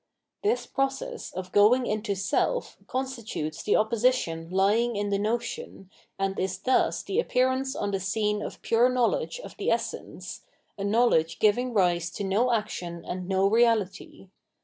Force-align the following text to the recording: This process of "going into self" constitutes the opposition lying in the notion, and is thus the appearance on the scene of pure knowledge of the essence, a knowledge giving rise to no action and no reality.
This 0.41 0.65
process 0.65 1.31
of 1.31 1.51
"going 1.51 1.85
into 1.85 2.15
self" 2.15 2.75
constitutes 2.87 3.61
the 3.61 3.75
opposition 3.75 4.49
lying 4.49 4.95
in 4.95 5.11
the 5.11 5.19
notion, 5.19 5.91
and 6.17 6.39
is 6.39 6.57
thus 6.57 7.03
the 7.03 7.19
appearance 7.19 7.75
on 7.75 7.91
the 7.91 7.99
scene 7.99 8.41
of 8.41 8.63
pure 8.63 8.89
knowledge 8.89 9.39
of 9.41 9.55
the 9.57 9.69
essence, 9.69 10.41
a 10.75 10.83
knowledge 10.83 11.37
giving 11.37 11.71
rise 11.71 12.09
to 12.13 12.23
no 12.23 12.51
action 12.51 13.05
and 13.05 13.27
no 13.27 13.45
reality. 13.47 14.29